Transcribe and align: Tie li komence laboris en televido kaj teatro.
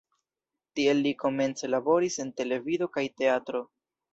Tie 0.79 0.95
li 1.01 1.11
komence 1.19 1.69
laboris 1.75 2.17
en 2.25 2.33
televido 2.41 2.91
kaj 2.97 3.05
teatro. 3.23 3.63